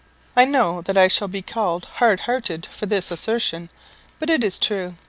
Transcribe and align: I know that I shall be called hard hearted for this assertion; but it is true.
I 0.35 0.45
know 0.45 0.81
that 0.81 0.97
I 0.97 1.07
shall 1.07 1.27
be 1.27 1.43
called 1.43 1.85
hard 1.85 2.21
hearted 2.21 2.65
for 2.65 2.87
this 2.87 3.11
assertion; 3.11 3.69
but 4.17 4.31
it 4.31 4.43
is 4.43 4.57
true. 4.57 4.95